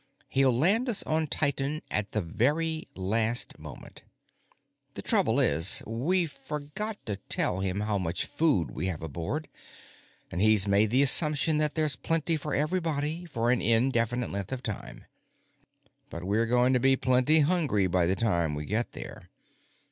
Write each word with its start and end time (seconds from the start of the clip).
He'll 0.29 0.51
land 0.57 0.89
us 0.89 1.03
on 1.03 1.27
Titan 1.27 1.83
at 1.91 2.11
the 2.11 2.23
very 2.23 2.87
last 2.95 3.59
moment. 3.59 4.01
The 4.95 5.03
trouble 5.03 5.39
is, 5.39 5.83
we 5.85 6.25
forgot 6.25 6.97
to 7.05 7.17
tell 7.29 7.59
him 7.59 7.81
how 7.81 7.99
much 7.99 8.25
food 8.25 8.71
we 8.71 8.87
have 8.87 9.03
aboard, 9.03 9.47
and 10.31 10.41
he's 10.41 10.67
made 10.67 10.89
the 10.89 11.03
assumption 11.03 11.59
that 11.59 11.75
there's 11.75 11.95
plenty 11.97 12.35
for 12.35 12.55
everybody, 12.55 13.25
for 13.25 13.51
an 13.51 13.61
indefinite 13.61 14.31
length 14.31 14.51
of 14.51 14.63
time. 14.63 15.05
But 16.09 16.23
we're 16.23 16.47
going 16.47 16.73
to 16.73 16.79
be 16.79 16.95
plenty 16.95 17.41
hungry 17.41 17.85
by 17.85 18.07
the 18.07 18.15
time 18.15 18.55
we 18.55 18.65
get 18.65 18.93
there. 18.93 19.29